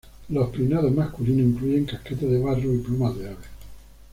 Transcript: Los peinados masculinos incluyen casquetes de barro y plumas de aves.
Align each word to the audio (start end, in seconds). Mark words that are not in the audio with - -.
Los 0.29 0.49
peinados 0.49 0.91
masculinos 0.93 1.45
incluyen 1.45 1.85
casquetes 1.85 2.27
de 2.31 2.39
barro 2.39 2.73
y 2.73 2.79
plumas 2.79 3.15
de 3.19 3.27
aves. 3.27 3.45